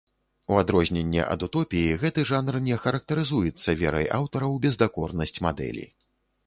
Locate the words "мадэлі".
5.51-5.85